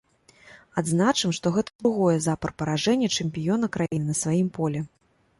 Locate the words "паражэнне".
2.61-3.09